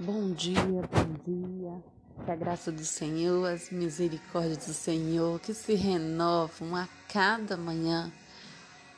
[0.00, 1.82] Bom dia, bom dia.
[2.24, 8.12] Que a graça do Senhor, as misericórdias do Senhor, que se renovam a cada manhã,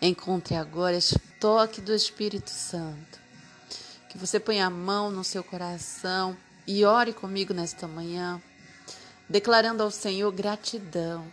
[0.03, 3.19] encontre agora este toque do Espírito Santo.
[4.11, 6.37] Que você ponha a mão no seu coração
[6.67, 8.39] e ore comigo nesta manhã,
[9.27, 11.25] declarando ao Senhor gratidão.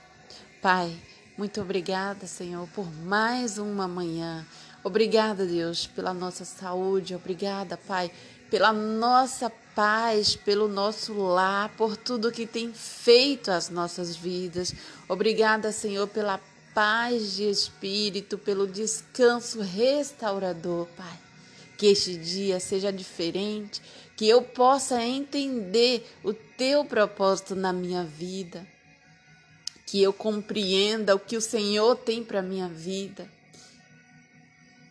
[0.62, 0.98] Pai,
[1.38, 4.48] muito obrigada, Senhor, por mais uma manhã.
[4.82, 7.14] Obrigada, Deus, pela nossa saúde.
[7.14, 8.10] Obrigada, Pai,
[8.50, 14.74] pela nossa paz, pelo nosso lar, por tudo que tem feito as nossas vidas.
[15.08, 16.40] Obrigada, Senhor, pela
[16.74, 21.20] paz de espírito, pelo descanso restaurador, Pai.
[21.78, 23.82] Que este dia seja diferente,
[24.16, 28.68] que eu possa entender o teu propósito na minha vida,
[29.86, 33.37] que eu compreenda o que o Senhor tem para minha vida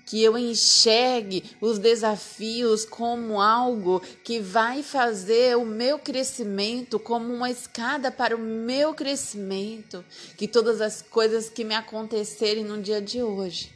[0.06, 7.50] que eu enxergue os desafios como algo que vai fazer o meu crescimento, como uma
[7.50, 10.04] escada para o meu crescimento,
[10.36, 13.74] que todas as coisas que me acontecerem no dia de hoje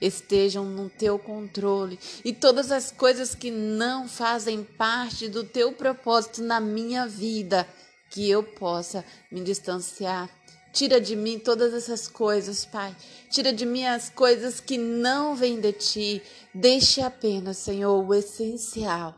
[0.00, 1.98] estejam no teu controle.
[2.24, 7.68] E todas as coisas que não fazem parte do teu propósito na minha vida,
[8.10, 10.28] que eu possa me distanciar
[10.72, 12.96] Tira de mim todas essas coisas, Pai.
[13.30, 16.22] Tira de mim as coisas que não vêm de ti.
[16.54, 19.14] Deixe apenas, Senhor, o essencial.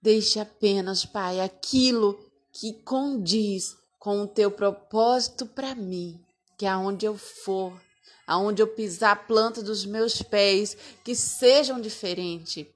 [0.00, 2.18] Deixe apenas, Pai, aquilo
[2.52, 6.18] que condiz com o teu propósito para mim,
[6.56, 7.78] que aonde eu for,
[8.26, 12.66] aonde eu pisar a planta dos meus pés, que sejam diferentes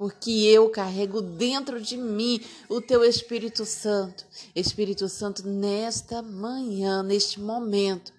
[0.00, 4.24] porque eu carrego dentro de mim o teu Espírito Santo.
[4.56, 8.10] Espírito Santo, nesta manhã, neste momento,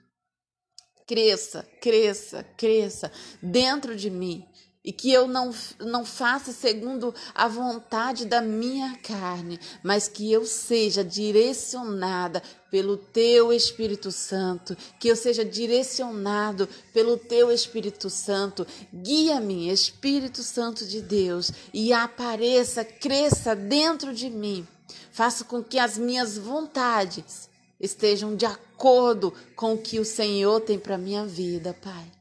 [1.08, 4.46] cresça, cresça, cresça dentro de mim
[4.84, 10.46] e que eu não, não faça segundo a vontade da minha carne, mas que eu
[10.46, 18.66] seja direcionada pelo teu Espírito Santo, que eu seja direcionado pelo teu Espírito Santo.
[18.92, 24.68] Guia-me, Espírito Santo de Deus, e apareça, cresça dentro de mim.
[25.12, 27.50] Faça com que as minhas vontades
[27.80, 32.21] estejam de acordo com o que o Senhor tem para minha vida, Pai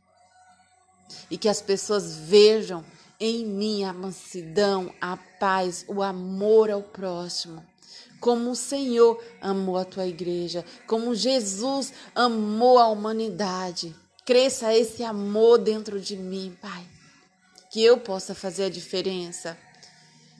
[1.30, 2.84] e que as pessoas vejam
[3.20, 7.62] em mim a mansidão, a paz, o amor ao próximo.
[8.18, 13.94] Como o Senhor amou a tua igreja, como Jesus amou a humanidade.
[14.24, 16.86] Cresça esse amor dentro de mim, Pai.
[17.70, 19.56] Que eu possa fazer a diferença.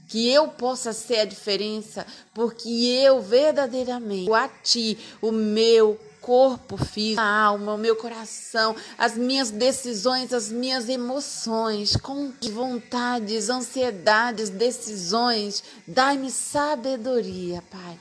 [0.09, 7.21] Que eu possa ser a diferença, porque eu verdadeiramente a Ti, o meu corpo físico,
[7.21, 15.63] a alma, o meu coração, as minhas decisões, as minhas emoções, com vontades, ansiedades, decisões.
[15.87, 17.99] Dai-me sabedoria, Pai.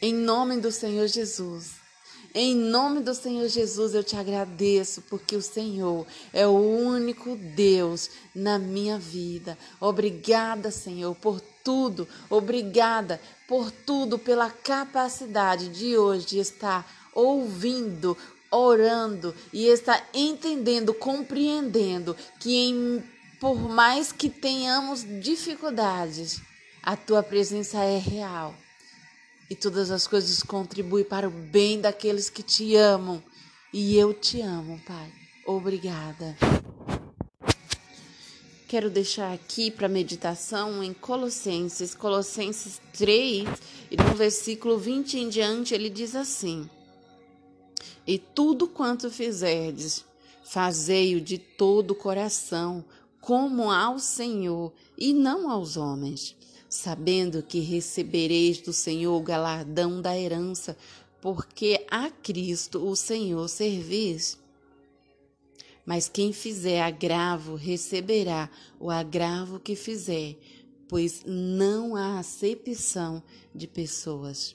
[0.00, 1.87] Em nome do Senhor Jesus.
[2.34, 8.10] Em nome do Senhor Jesus, eu te agradeço, porque o Senhor é o único Deus
[8.34, 9.56] na minha vida.
[9.80, 12.06] Obrigada, Senhor, por tudo.
[12.28, 13.18] Obrigada
[13.48, 18.14] por tudo, pela capacidade de hoje estar ouvindo,
[18.50, 23.02] orando e estar entendendo, compreendendo que em,
[23.40, 26.42] por mais que tenhamos dificuldades,
[26.82, 28.54] a tua presença é real
[29.50, 33.22] e todas as coisas contribuem para o bem daqueles que te amam.
[33.72, 35.12] E eu te amo, Pai.
[35.46, 36.36] Obrigada.
[38.66, 43.48] Quero deixar aqui para meditação em Colossenses, Colossenses 3,
[43.90, 46.68] e no versículo 20 em diante ele diz assim:
[48.06, 50.04] E tudo quanto fizerdes,
[50.44, 52.84] fazei-o de todo o coração,
[53.22, 56.36] como ao Senhor e não aos homens
[56.68, 60.76] sabendo que recebereis do Senhor o galardão da herança,
[61.20, 64.38] porque a Cristo o Senhor servis.
[65.84, 70.36] Mas quem fizer agravo receberá o agravo que fizer,
[70.86, 73.22] pois não há acepção
[73.54, 74.54] de pessoas.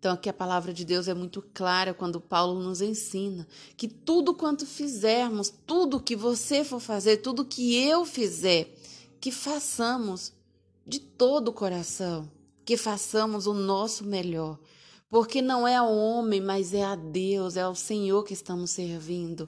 [0.00, 4.34] Então, aqui a palavra de Deus é muito clara quando Paulo nos ensina que tudo
[4.34, 8.74] quanto fizermos, tudo que você for fazer, tudo que eu fizer,
[9.20, 10.32] que façamos
[10.86, 12.30] de todo o coração,
[12.64, 14.58] que façamos o nosso melhor,
[15.10, 19.46] porque não é ao homem, mas é a Deus, é ao Senhor que estamos servindo.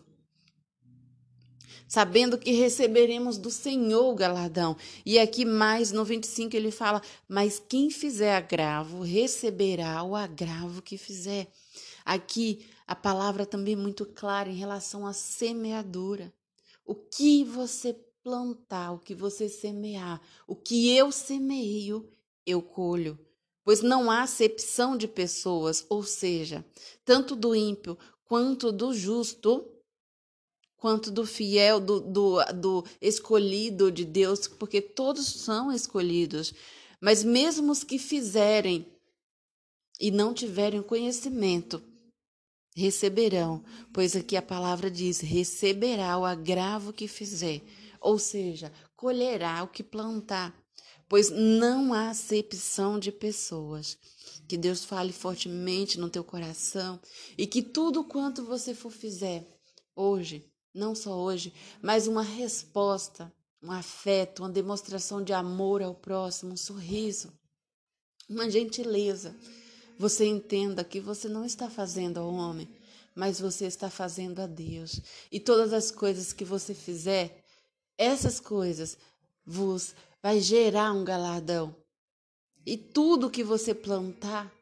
[1.92, 4.74] Sabendo que receberemos do Senhor o galardão.
[5.04, 10.96] E aqui mais no 25 ele fala: Mas quem fizer agravo receberá o agravo que
[10.96, 11.52] fizer.
[12.02, 16.32] Aqui a palavra também é muito clara em relação à semeadura.
[16.82, 22.10] O que você plantar, o que você semear, o que eu semeio,
[22.46, 23.18] eu colho.
[23.62, 26.64] Pois não há acepção de pessoas, ou seja,
[27.04, 29.71] tanto do ímpio quanto do justo,
[30.82, 36.52] quanto do fiel, do, do, do escolhido de Deus, porque todos são escolhidos.
[37.00, 38.84] Mas mesmo os que fizerem
[40.00, 41.81] e não tiverem conhecimento,
[42.75, 43.62] receberão,
[43.93, 47.62] pois aqui a palavra diz: receberá o agravo que fizer,
[48.00, 50.52] ou seja, colherá o que plantar,
[51.08, 53.96] pois não há acepção de pessoas.
[54.49, 56.99] Que Deus fale fortemente no teu coração
[57.38, 59.46] e que tudo quanto você for fizer
[59.94, 63.32] hoje, não só hoje, mas uma resposta,
[63.62, 67.32] um afeto, uma demonstração de amor ao próximo, um sorriso,
[68.28, 69.36] uma gentileza
[70.02, 72.69] você entenda que você não está fazendo ao homem,
[73.14, 75.00] mas você está fazendo a Deus.
[75.30, 77.44] E todas as coisas que você fizer,
[77.96, 78.98] essas coisas
[79.46, 81.72] vos vai gerar um galardão.
[82.66, 84.52] E tudo que você plantar,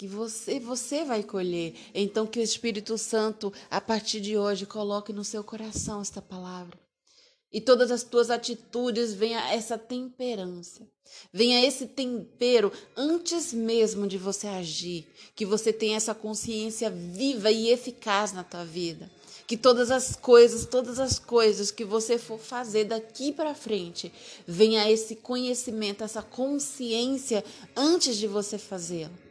[0.00, 1.74] que você você vai colher.
[1.94, 6.78] Então que o Espírito Santo a partir de hoje coloque no seu coração esta palavra
[7.52, 10.88] e todas as tuas atitudes venha essa temperança.
[11.30, 15.06] Venha esse tempero antes mesmo de você agir,
[15.36, 19.10] que você tenha essa consciência viva e eficaz na tua vida.
[19.46, 24.10] Que todas as coisas, todas as coisas que você for fazer daqui para frente,
[24.46, 27.44] venha esse conhecimento, essa consciência
[27.76, 29.29] antes de você fazê-lo.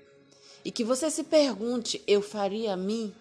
[0.70, 3.12] E que você se pergunte: eu faria a mim?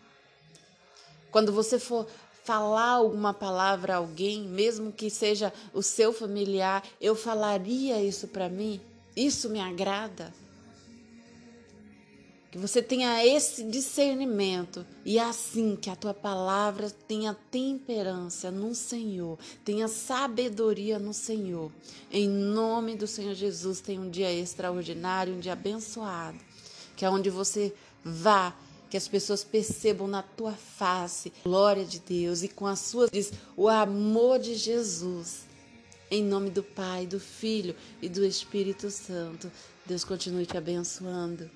[1.31, 2.07] Quando você for
[2.45, 8.51] falar alguma palavra a alguém, mesmo que seja o seu familiar, eu falaria isso para
[8.51, 8.83] mim?
[9.17, 10.31] Isso me agrada?
[12.51, 19.39] Que você tenha esse discernimento e assim que a tua palavra tenha temperança no Senhor,
[19.65, 21.73] tenha sabedoria no Senhor.
[22.13, 26.48] Em nome do Senhor Jesus, tenha um dia extraordinário, um dia abençoado.
[26.99, 27.73] Que aonde você
[28.05, 28.53] vá,
[28.91, 33.33] que as pessoas percebam na tua face glória de Deus e com as suas diz
[33.57, 35.47] o amor de Jesus.
[36.11, 39.49] Em nome do Pai, do Filho e do Espírito Santo.
[39.87, 41.49] Deus continue te abençoando.